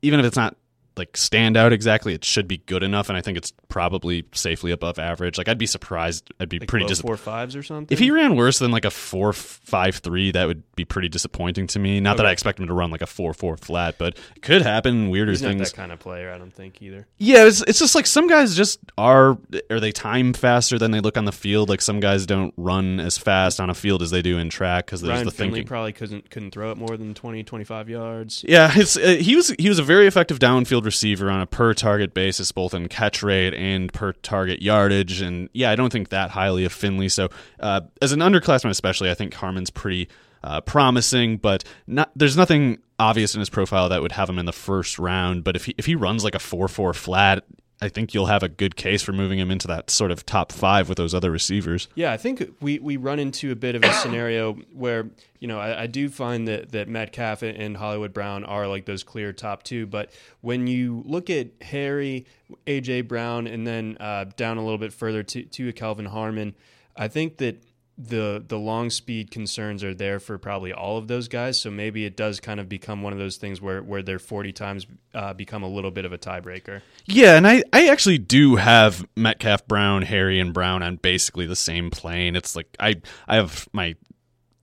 [0.00, 0.56] even if it's not
[0.96, 3.08] like stand out exactly, it should be good enough.
[3.08, 5.38] And I think it's probably safely above average.
[5.38, 6.32] Like, I'd be surprised.
[6.38, 7.18] I'd be like pretty disappointed.
[7.18, 7.92] four fives or something.
[7.92, 11.66] If he ran worse than like a four five three, that would be pretty disappointing
[11.68, 12.00] to me.
[12.00, 14.62] Not that I expect him to run like a four four flat, but it could
[14.62, 15.10] happen.
[15.10, 15.70] Weirder he's not things.
[15.70, 17.06] that kind of player, I don't think either.
[17.18, 19.38] Yeah, it's, it's just like some guys just are
[19.70, 21.68] are they time faster than they look on the field.
[21.68, 24.86] Like some guys don't run as fast on a field as they do in track
[24.86, 25.68] because there's Ryan the Finley thinking.
[25.68, 28.44] probably couldn't couldn't throw it more than 20, 25 yards.
[28.46, 31.74] Yeah, it's uh, he was he was a very effective downfield receiver on a per
[31.74, 35.20] target basis, both in catch rate and per target yardage.
[35.20, 37.08] And yeah, I don't think that highly of Finley.
[37.08, 37.28] So
[37.60, 40.08] uh, as an underclassman, especially, I think Harmon's pretty
[40.42, 44.46] uh, promising, but not there's nothing obvious in his profile that would have him in
[44.46, 45.44] the first round.
[45.44, 47.44] But if he if he runs like a four four flat.
[47.80, 50.52] I think you'll have a good case for moving him into that sort of top
[50.52, 51.88] five with those other receivers.
[51.94, 55.10] Yeah, I think we, we run into a bit of a scenario where,
[55.40, 59.02] you know, I, I do find that, that Metcalf and Hollywood Brown are like those
[59.02, 59.86] clear top two.
[59.86, 62.26] But when you look at Harry,
[62.66, 66.54] AJ Brown, and then uh, down a little bit further to, to Kelvin Harmon,
[66.96, 67.62] I think that
[67.96, 71.60] the the long speed concerns are there for probably all of those guys.
[71.60, 74.52] So maybe it does kind of become one of those things where, where their 40
[74.52, 76.82] times uh, become a little bit of a tiebreaker.
[77.06, 81.56] Yeah, and I, I actually do have Metcalf Brown, Harry, and Brown on basically the
[81.56, 82.34] same plane.
[82.34, 82.96] It's like I
[83.28, 83.94] I have my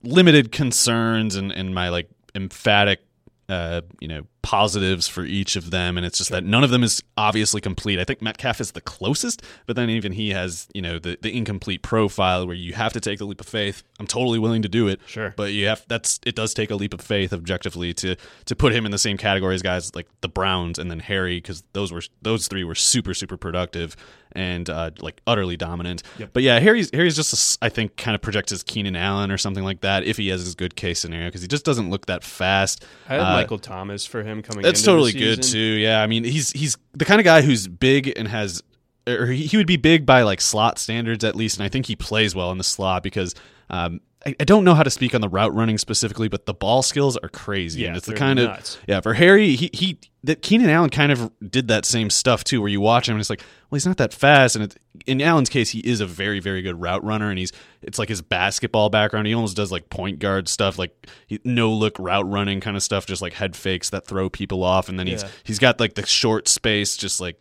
[0.02, 3.00] limited concerns and, and my like emphatic
[3.48, 6.82] uh, you know, positives for each of them, and it's just that none of them
[6.82, 7.98] is obviously complete.
[7.98, 11.36] I think Metcalf is the closest, but then even he has you know the the
[11.36, 13.82] incomplete profile where you have to take the leap of faith.
[14.00, 15.32] I'm totally willing to do it, Sure.
[15.36, 18.72] but you have that's it does take a leap of faith objectively to to put
[18.74, 21.92] him in the same category as guys like the Browns and then Harry because those
[21.92, 23.96] were those three were super super productive
[24.34, 26.02] and uh, like utterly dominant.
[26.32, 29.36] But yeah, Harry's Harry's just a I think kind of projects as Keenan Allen or
[29.36, 32.06] something like that if he has his good case scenario because he just doesn't look
[32.06, 32.84] that fast.
[33.10, 34.62] I had Uh, Michael Thomas for him coming.
[34.62, 35.58] that's totally good too.
[35.58, 38.62] Yeah, I mean he's he's the kind of guy who's big and has
[39.06, 41.86] or he he would be big by like slot standards at least, and I think
[41.86, 43.34] he plays well in the slot because
[43.68, 46.54] um, I, I don't know how to speak on the route running specifically, but the
[46.54, 48.76] ball skills are crazy, Yeah, and it's the kind nuts.
[48.76, 52.44] of yeah for Harry he he that Keenan Allen kind of did that same stuff
[52.44, 54.76] too, where you watch him and it's like well he's not that fast, and it,
[55.06, 58.08] in Allen's case he is a very very good route runner, and he's it's like
[58.08, 59.26] his basketball background.
[59.26, 62.82] He almost does like point guard stuff, like he, no look route running kind of
[62.82, 65.30] stuff, just like head fakes that throw people off, and then he's Yeah.
[65.44, 67.38] he's got like the short space, just like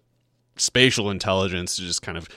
[0.58, 2.28] spatial intelligence to just kind of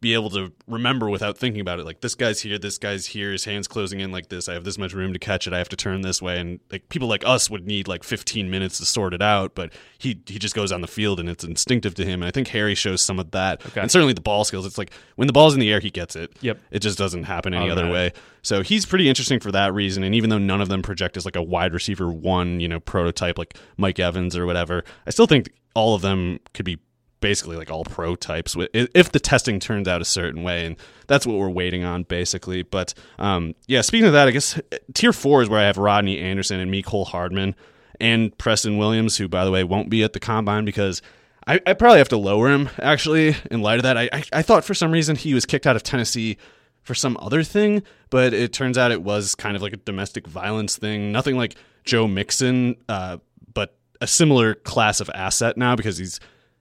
[0.00, 1.84] be able to remember without thinking about it.
[1.84, 4.48] Like this guy's here, this guy's here, his hands closing in like this.
[4.48, 5.52] I have this much room to catch it.
[5.52, 8.48] I have to turn this way, and like people like us would need like 15
[8.50, 9.54] minutes to sort it out.
[9.54, 12.22] But he he just goes on the field and it's instinctive to him.
[12.22, 13.80] And I think Harry shows some of that, Okay.
[13.82, 14.64] and certainly the ball skills.
[14.64, 16.32] It's like when the ball's in the air, he gets it.
[16.40, 16.58] Yep.
[16.70, 18.12] It just doesn't happen any other way.
[18.42, 20.02] So he's pretty interesting for that reason.
[20.02, 22.80] And even though none of them project as like a wide receiver one, you know,
[22.80, 26.78] prototype like Mike Evans or whatever, I still think all of them could be
[27.20, 31.26] basically like all pro types if the testing turns out a certain way and that's
[31.26, 34.58] what we're waiting on basically but um, yeah speaking of that i guess
[34.94, 37.54] tier four is where i have rodney anderson and Cole hardman
[38.00, 41.02] and preston williams who by the way won't be at the combine because
[41.46, 44.42] i, I probably have to lower him actually in light of that I, I, I
[44.42, 46.38] thought for some reason he was kicked out of tennessee
[46.82, 50.26] for some other thing, but it turns out it was kind of like a domestic
[50.26, 51.12] violence thing.
[51.12, 51.54] Nothing like
[51.84, 53.18] Joe Mixon, uh,
[53.52, 56.20] but a similar class of asset now because he's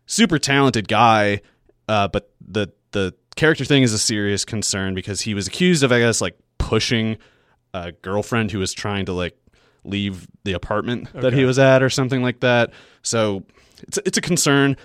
[0.10, 1.41] super talented guy.
[1.88, 5.91] Uh, but the the character thing is a serious concern because he was accused of,
[5.91, 7.17] I guess, like pushing
[7.74, 9.38] a girlfriend who was trying to like
[9.86, 12.72] leave the apartment that he was at or something like that.
[13.02, 13.43] So
[13.84, 14.76] it's it's a concern.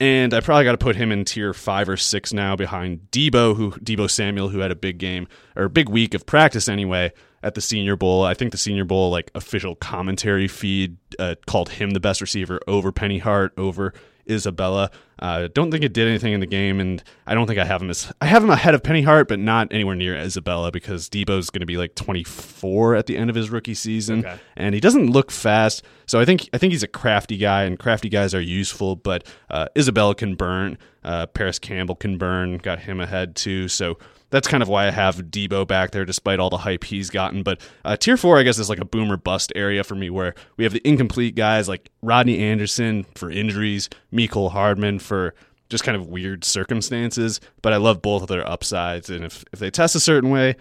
[0.00, 3.56] And I probably got to put him in tier five or six now behind Deebo,
[3.56, 7.12] who Deebo Samuel, who had a big game or a big week of practice anyway
[7.42, 8.22] at the Senior Bowl.
[8.22, 12.60] I think the Senior Bowl like official commentary feed uh, called him the best receiver
[12.68, 13.92] over Penny Hart, over
[14.30, 14.90] Isabella.
[15.20, 17.82] Uh, don't think it did anything in the game, and I don't think I have
[17.82, 21.08] him as I have him ahead of Penny Hart, but not anywhere near Isabella because
[21.08, 24.38] Deebo's going to be like 24 at the end of his rookie season, Okay.
[24.56, 25.82] and he doesn't look fast.
[26.06, 28.94] So I think I think he's a crafty guy, and crafty guys are useful.
[28.96, 30.78] But uh, Isabella can burn.
[31.02, 32.58] Uh, Parris Campbell can burn.
[32.58, 33.66] Got him ahead too.
[33.68, 33.98] So
[34.30, 37.42] that's kind of why I have Deebo back there, despite all the hype he's gotten.
[37.42, 40.34] But uh, tier four, I guess, is like a boomer bust area for me, where
[40.56, 45.34] we have the incomplete guys like Rodney Anderson for injuries, Mecole Hardman for
[45.70, 47.40] just kind of weird circumstances.
[47.62, 50.56] But I love both of their upsides, and if if they test a certain way.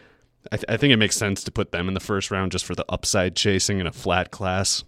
[0.49, 2.63] I, th- I think it makes sense to put them in the first round just
[2.63, 4.85] for the upside chasing in a flat class.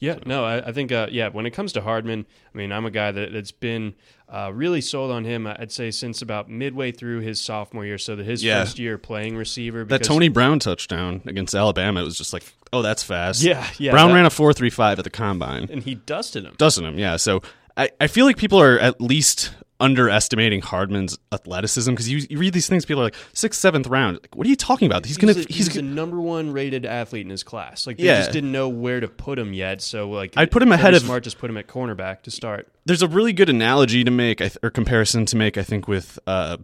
[0.00, 1.28] Yeah, no, I, I think uh, yeah.
[1.28, 3.94] When it comes to Hardman, I mean, I'm a guy that, that's been
[4.28, 5.46] uh, really sold on him.
[5.46, 8.62] I'd say since about midway through his sophomore year, so that his Yeah.
[8.64, 9.84] first year playing receiver.
[9.84, 13.42] That Tony Brown touchdown against Alabama, it was just like, oh, that's fast.
[13.42, 16.44] Yeah, yeah, Brown that- ran a four three five at the combine, and he dusted
[16.44, 16.54] him.
[16.58, 16.98] doesn't him?
[16.98, 17.16] Yeah.
[17.16, 17.40] So
[17.76, 22.52] I, I feel like people are at least underestimating Hardman's athleticism because you, you read
[22.52, 24.18] these things, people are like sixth, seventh round.
[24.22, 25.04] Like, what are you talking about?
[25.04, 27.86] He's, gonna a, he's, he's number one rated athlete in his class.
[27.86, 28.18] Like they Yeah.
[28.18, 29.82] just didn't know where to put him yet.
[29.82, 31.24] So like I'd put him ahead of- Smart.
[31.24, 32.68] Just put him at cornerback to start.
[32.86, 36.56] there's a really good analogy to make or comparison to make I think with uh,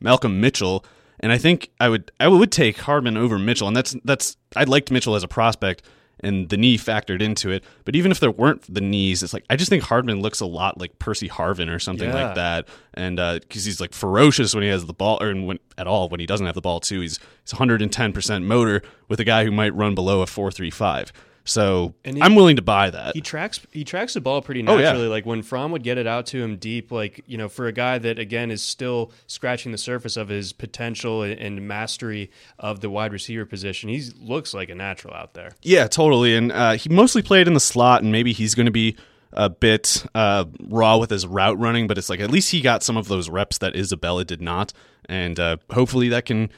[0.00, 0.84] Malcolm Mitchell
[1.20, 4.64] and I think I would I would take Hardman over Mitchell and that's that's I
[4.64, 5.82] liked Mitchell as a prospect
[6.22, 7.64] and the knee factored into it.
[7.84, 10.46] But even if there weren't the knees it's like I just think Hardman looks a
[10.46, 12.26] lot like Percy Harvin or something Yeah.
[12.26, 12.68] like that.
[12.94, 16.08] And uh, because he's like ferocious when he has the ball or when, at all
[16.08, 17.00] when he doesn't have the ball too.
[17.00, 21.12] He's he's 110% motor with a guy who might run below a 435
[21.44, 24.76] so he- I'm willing to buy that He tracks he tracks the ball pretty Oh,
[24.76, 24.84] yeah.
[24.92, 25.08] naturally.
[25.08, 27.72] Like when Fromm would get it out to him deep, like you know, for a
[27.72, 32.80] guy that again is still scratching the surface of his potential and- and mastery of
[32.80, 35.50] the wide receiver position, he looks like a natural out there.
[35.62, 36.36] Yeah, totally.
[36.36, 38.96] And uh, he mostly played in the slot, and maybe he's going to be
[39.32, 42.82] a bit uh, raw with his route running, but it's like at least he got
[42.82, 44.72] some of those reps that Isabella did not,
[45.06, 46.50] and uh, hopefully that can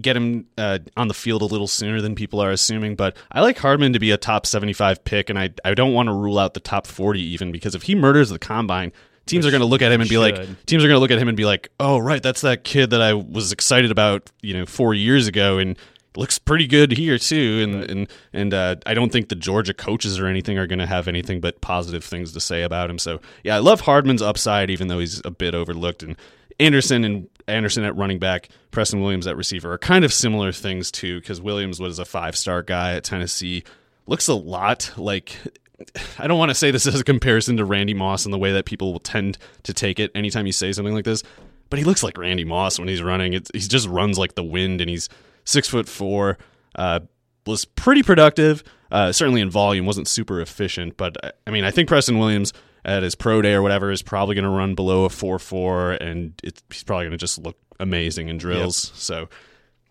[0.00, 2.96] get him uh, on the field a little sooner than people are assuming.
[2.96, 6.08] But I like Hardman to be a top 75 pick, and I I don't want
[6.08, 8.92] to rule out the top 40 even because if he murders the combine.
[9.26, 11.10] Teams are going to look at him and be like, teams are going to look
[11.10, 14.30] at him and be like, oh right, that's that kid that I was excited about,
[14.40, 15.76] you know, four years ago, and
[16.16, 17.60] looks pretty good here too.
[17.62, 20.86] And and and uh, I don't think the Georgia coaches or anything are going to
[20.86, 22.98] have anything but positive things to say about him.
[22.98, 26.02] So yeah, I love Hardman's upside, even though he's a bit overlooked.
[26.02, 26.16] And
[26.58, 30.90] Anderson and Anderson at running back, Preston Williams at receiver are kind of similar things
[30.90, 33.64] too, because Williams was a five star guy at Tennessee.
[34.06, 35.36] Looks a lot like
[36.18, 38.52] I don't want to say this as a comparison to Randy Moss in the way
[38.52, 41.22] that people will tend to take it anytime you say something like this,
[41.70, 43.32] but he looks like Randy Moss when he's running.
[43.32, 45.08] It, he just runs like the wind, and he's
[45.44, 46.38] six foot four.
[46.74, 47.00] Uh,
[47.46, 49.86] was pretty productive, uh, certainly in volume.
[49.86, 52.52] wasn't super efficient, but uh, I mean, I think Preston Williams
[52.86, 55.92] at his pro day or whatever is probably going to run below a four four,
[55.92, 58.90] and it, he's probably going to just look amazing in drills.
[58.90, 59.28] Yep.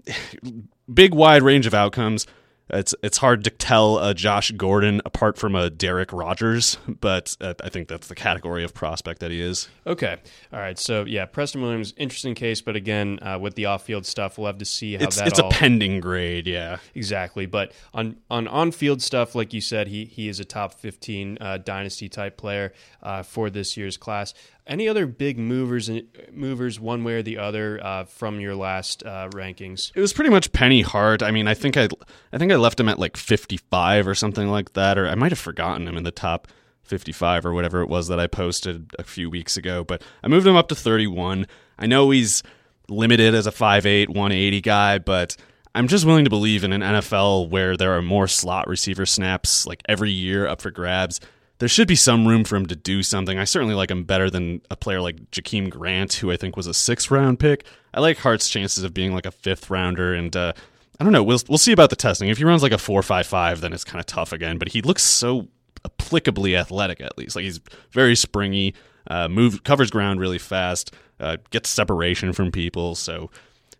[0.07, 0.57] So,
[0.93, 2.25] big wide range of outcomes.
[2.69, 7.53] It's it's hard to tell a Josh Gordon apart from a Da'Rick Rogers, but uh,
[7.63, 9.69] I think that's the category of prospect that he is.
[9.85, 10.17] Okay,
[10.51, 10.77] all right.
[10.79, 14.57] So yeah, Preston Williams, interesting case, but again, uh, with the off-field stuff, we'll have
[14.57, 15.27] to see how it's, that.
[15.27, 15.49] It's all...
[15.49, 17.45] a pending grade, yeah, exactly.
[17.45, 21.59] But on on on-field stuff, like you said, he he is a top fifteen uh,
[21.59, 22.73] dynasty type player
[23.03, 24.33] uh, for this year's class.
[24.67, 25.91] Any other big movers
[26.31, 29.91] movers one way or the other uh, from your last uh, rankings?
[29.93, 31.21] It was pretty much Penny Hart.
[31.21, 31.87] I mean, I think I
[32.33, 35.31] I think I left him at like 55 or something like that, or I might
[35.31, 36.47] have forgotten him in the top
[36.83, 39.83] 55 or whatever it was that I posted a few weeks ago.
[39.83, 41.45] But I moved him up to 31.
[41.77, 42.41] I know he's
[42.89, 45.35] limited as a 5'8", 180 guy, but
[45.73, 49.65] I'm just willing to believe in an NFL where there are more slot receiver snaps
[49.65, 51.19] like every year up for grabs
[51.59, 53.39] there should be some room for him to do something.
[53.39, 56.67] I certainly like him better than a player like Jakeem Grant, who I think was
[56.67, 57.65] a sixth round pick.
[57.93, 60.53] I like Hart's chances of being like a fifth rounder, and uh,
[60.99, 61.23] I don't know.
[61.23, 62.29] We'll we'll see about the testing.
[62.29, 64.57] If he runs like a four five five, then it's kind of tough again.
[64.57, 65.47] But he looks so
[65.87, 67.35] applicably athletic, at least.
[67.35, 68.73] Like he's very springy,
[69.07, 72.95] uh, move covers ground really fast, uh, gets separation from people.
[72.95, 73.29] So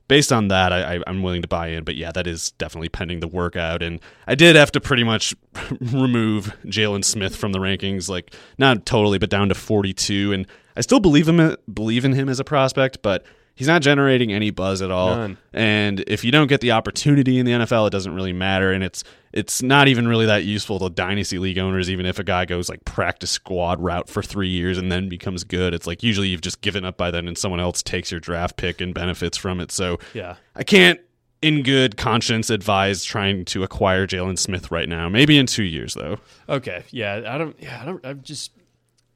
[0.07, 1.83] based on that, I, am willing to buy in.
[1.83, 3.81] But yeah, that is definitely pending the workout.
[3.81, 5.35] And I did have to pretty much
[5.79, 10.33] remove Jaylen Smith from the rankings, like not totally, but down to 42.
[10.33, 14.31] And I still believe him, believe in him as a prospect, but he's not generating
[14.31, 15.15] any buzz at all.
[15.15, 15.37] None.
[15.53, 18.71] And if you don't get the opportunity in the NFL, it doesn't really matter.
[18.71, 21.89] And it's it's not even really that useful to dynasty league owners.
[21.89, 25.43] Even if a guy goes like practice squad route for three years and then becomes
[25.43, 28.19] good, it's like usually you've just given up by then, and someone else takes your
[28.19, 29.71] draft pick and benefits from it.
[29.71, 30.99] So yeah, I can't.
[31.41, 35.09] In good conscience, advise trying to acquire Jaylen Smith right now.
[35.09, 36.17] Maybe in two years, though.
[36.49, 37.55] Okay, yeah, I don't.
[37.61, 38.03] Yeah, I don't.
[38.03, 38.51] I'm just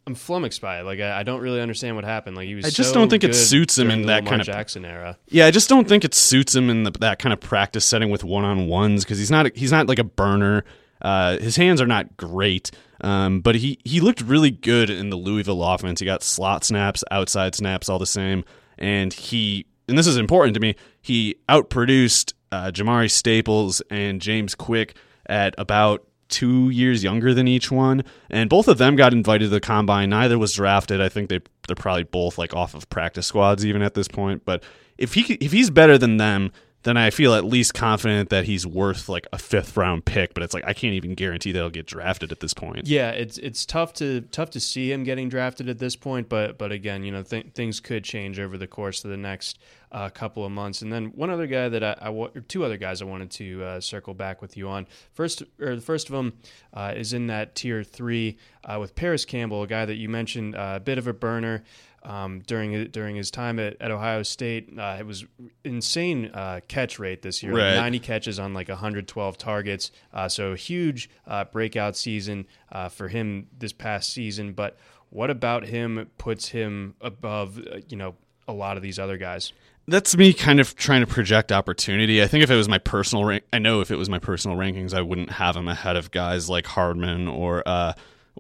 [0.10, 0.84] I'm flummoxed by it.
[0.84, 2.36] Like I, I, don't really understand what happened.
[2.36, 2.66] Like he was.
[2.66, 5.20] I just so don't think it suits him in that Lamar kind of Jackson era.
[5.28, 8.10] Yeah, I just don't think it suits him in the, that kind of practice setting
[8.10, 10.66] with one on ones because he's not he's not like a burner.
[11.00, 15.16] Uh, his hands are not great, um, but he he looked really good in the
[15.16, 16.00] Louisville offense.
[16.00, 18.44] He got slot snaps, outside snaps, all the same,
[18.80, 20.76] and he and this is important to me.
[21.04, 24.96] He outproduced uh, Jamari Staples and James Quick
[25.28, 29.50] at about two years younger than each one, and both of them got invited to
[29.50, 30.10] the combine.
[30.10, 31.02] Neither was drafted.
[31.02, 34.46] I think they they're probably both like off of practice squads even at this point.
[34.46, 34.64] But
[34.98, 36.52] if he if he's better than them,
[36.84, 40.34] then I feel at least confident that he's worth like a fifth round pick.
[40.34, 42.88] But it's like I can't even guarantee that he'll get drafted at this point.
[42.88, 46.30] Yeah, it's it's tough to tough to see him getting drafted at this point.
[46.30, 49.60] But but again, you know th- things could change over the course of the next
[49.92, 50.82] uh, couple of months.
[50.82, 53.64] And then one other guy that I, I or two other guys I wanted to
[53.64, 54.88] uh, circle back with you on.
[55.14, 56.38] First or the first of them
[56.74, 60.56] uh, is in that tier three uh, with Parris Campbell, a guy that you mentioned,
[60.56, 61.64] uh, a bit of a burner
[62.04, 64.70] um, during during his time at, at Ohio State.
[64.78, 65.26] Uh, it was
[65.64, 67.76] insane uh, catch rate this year, right.
[67.76, 69.92] like 90 catches on like 112 targets.
[70.14, 74.54] Uh, so a huge uh, breakout season uh, for him this past season.
[74.54, 74.78] But
[75.10, 78.16] what about him puts him above uh, you know
[78.48, 79.54] a lot of these other guys?
[79.88, 82.22] That's me kind of trying to project opportunity.
[82.22, 84.56] I think if it was my personal rank, I know if it was my personal
[84.56, 87.64] rankings, I wouldn't have him ahead of guys like Hardman or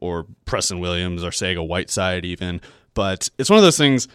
[0.01, 2.61] or Preston Williams or Sega Whiteside even.
[2.93, 4.07] But it's one of those things.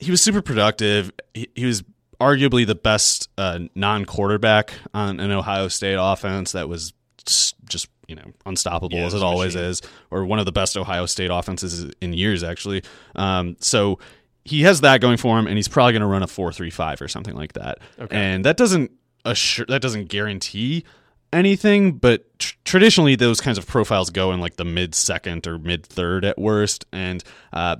[0.00, 1.10] He was super productive.
[1.34, 1.82] He, he was
[2.20, 6.92] arguably the best uh, non-quarterback on an Ohio State offense that was
[7.24, 9.70] just you know unstoppable yeah, as it always machine.
[9.70, 12.82] is, or one of the best Ohio State offenses in years actually.
[13.14, 13.98] Um, so
[14.44, 17.08] he has that going for him, and he's probably going to run a four-three-five or
[17.08, 17.78] something like that.
[17.98, 18.16] Okay.
[18.16, 18.90] And that doesn't
[19.24, 20.84] assure that doesn't guarantee
[21.32, 25.58] anything, but tr- traditionally those kinds of profiles go in like the mid second or
[25.58, 27.76] mid third at worst, and uh,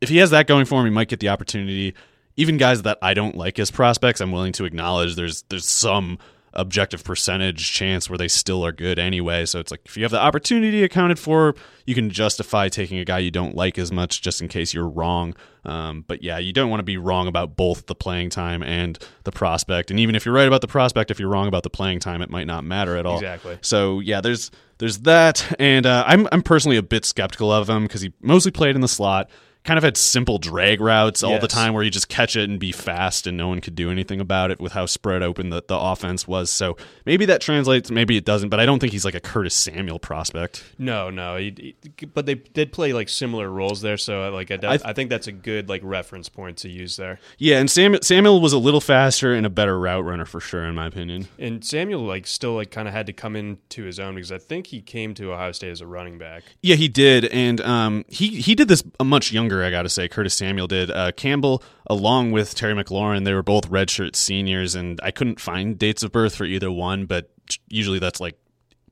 [0.00, 1.94] if he has that going for him, he might get the opportunity.
[2.36, 6.18] Even guys that I don't like as prospects, I'm willing to acknowledge there's there's some
[6.52, 9.46] objective percentage chance where they still are good anyway.
[9.46, 11.54] So it's like if you have the opportunity accounted for,
[11.86, 14.88] you can justify taking a guy you don't like as much just in case you're
[14.88, 15.34] wrong.
[15.64, 18.98] Um, but yeah, you don't want to be wrong about both the playing time and
[19.24, 19.90] the prospect.
[19.90, 22.22] And even if you're right about the prospect, if you're wrong about the playing time,
[22.22, 23.18] it might not matter at all.
[23.18, 23.58] Exactly.
[23.60, 27.82] So yeah, there's there's that, and uh, I'm I'm personally a bit skeptical of him
[27.84, 29.30] because he mostly played in the slot
[29.62, 31.42] kind of had simple drag routes all Yes.
[31.42, 33.90] the time where you just catch it and be fast and no one could do
[33.90, 36.50] anything about it with how spread open the, the offense was.
[36.50, 39.54] So maybe that translates, maybe it doesn't, but I don't think he's like a Curtis
[39.54, 40.64] Samuel prospect.
[40.78, 44.58] No, no, he, he- but they did play like similar roles there, so like I,
[44.62, 47.18] I- I think that's a good like reference point to use there.
[47.36, 50.64] Yeah, and Samuel, Samuel was a little faster and a better route runner for sure,
[50.64, 51.28] in my opinion.
[51.38, 54.38] And Samuel like still like kind of had to come into his own because I
[54.38, 56.44] think he came to Ohio State as a running back.
[56.62, 59.49] Yeah, he did, and um, he he did this a much younger.
[59.64, 60.90] I got to say, Curtis Samuel did.
[60.90, 65.78] Uh, Campbell, along with Terry McLaurin, they were both redshirt seniors, and I couldn't find
[65.78, 67.30] dates of birth for either one, but
[67.68, 68.38] usually that's like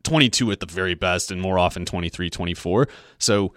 [0.03, 2.89] 22 at the very best, and more often 23, 24.
[3.19, 3.55] So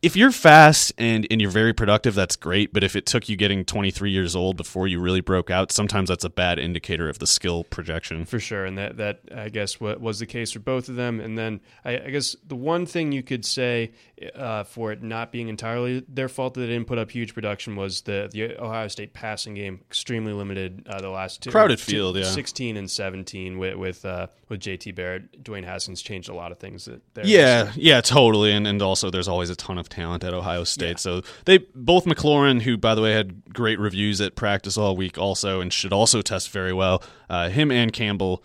[0.00, 2.72] if you're fast and, and you're very productive, that's great.
[2.72, 6.08] But if it took you getting 23 years old before you really broke out, sometimes
[6.08, 8.24] that's a bad indicator of the skill projection.
[8.24, 11.20] for sure, and that that I guess was the case for both of them.
[11.20, 13.92] And then I, I guess the one thing you could say
[14.34, 17.76] uh, for it not being entirely their fault that they didn't put up huge production
[17.76, 20.86] was the the Ohio State passing game extremely limited.
[20.88, 22.24] Uh, the last two Crowded two- field, yeah.
[22.24, 26.58] 16 and 17 with with uh, with JT Barrett, Dwayne Haskins changed a lot of
[26.58, 27.26] things that there.
[27.26, 28.52] Yeah, yeah, totally.
[28.52, 30.98] And and also there's always a ton of talent at Ohio State.
[30.98, 35.18] So they both McLaurin, who by the way had great reviews at practice all week
[35.18, 37.02] also and should also test very well.
[37.30, 38.42] Uh, him and Campbell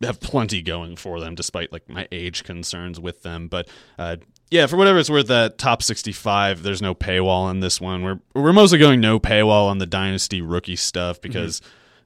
[0.00, 3.46] have plenty going for them despite like my age concerns with them.
[3.46, 4.16] But uh
[4.50, 8.02] yeah, for whatever it's worth, that top 65, there's no paywall on this one.
[8.02, 11.28] We're we're mostly going no paywall on the dynasty rookie stuff mm-hmm.
[11.28, 11.60] because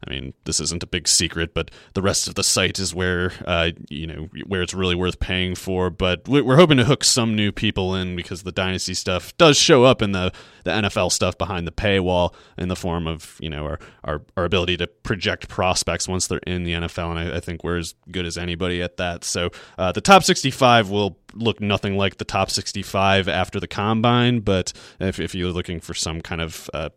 [0.06, 3.32] I mean, this isn't a big secret, but the rest of the site is where,
[3.46, 5.90] uh, you know, where it's really worth paying for.
[5.90, 9.58] But we- we're hoping to hook some new people in because the dynasty stuff does
[9.58, 10.32] show up in the,
[10.64, 14.44] the NFL stuff behind the paywall in the form of, you know, our, our, our
[14.44, 17.10] ability to project prospects once they're in the NFL.
[17.10, 19.22] And I, I think we're as good as anybody at that.
[19.24, 24.40] So uh, the top 65 will look nothing like the top 65 after the combine.
[24.40, 26.88] But if, if you're looking for some kind of, uh,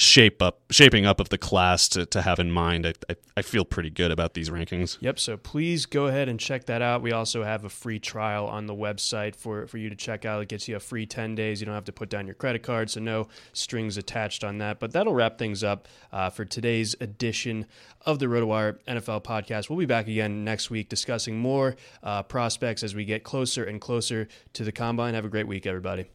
[0.00, 3.42] shape up shaping up of the class to, to have in mind I, I, I
[3.42, 5.18] feel pretty good about these rankings Yep.
[5.18, 7.02] So please go ahead and check that out.
[7.02, 10.42] We also have a free trial on the website for, for you to check out.
[10.42, 11.60] It gets you a free 10 days.
[11.60, 14.80] You don't have to put down your credit card, so no strings attached on that.
[14.80, 17.66] But that'll wrap things up uh, for today's edition
[18.04, 19.70] of the RotoWire NFL podcast.
[19.70, 23.80] We'll be back again next week discussing more uh, prospects as we get closer and
[23.80, 25.14] closer to the combine.
[25.14, 26.10] Have a great week, everybody.